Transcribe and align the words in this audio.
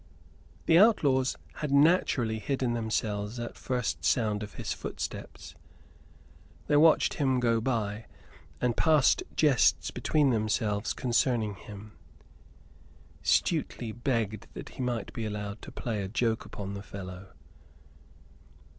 The 0.65 0.79
outlaws 0.79 1.35
had 1.57 1.69
naturally 1.71 2.39
hidden 2.39 2.73
themselves 2.73 3.39
at 3.39 3.55
first 3.55 4.03
sound 4.03 4.41
of 4.41 4.55
his 4.55 4.73
footsteps. 4.73 5.53
They 6.65 6.75
watched 6.77 7.13
him 7.13 7.39
go 7.39 7.61
by, 7.61 8.07
and 8.59 8.75
passed 8.75 9.21
jests 9.35 9.91
between 9.91 10.31
themselves 10.31 10.93
concerning 10.93 11.53
him. 11.53 11.99
Stuteley 13.21 13.91
begged 13.91 14.47
that 14.55 14.69
he 14.69 14.81
might 14.81 15.13
be 15.13 15.23
allowed 15.23 15.61
to 15.61 15.71
play 15.71 16.01
a 16.01 16.07
joke 16.07 16.45
upon 16.45 16.73
the 16.73 16.81
fellow. 16.81 17.33